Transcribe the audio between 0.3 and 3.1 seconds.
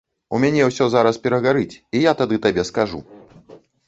У мяне ўсё зараз перагарыць, і я тады табе скажу.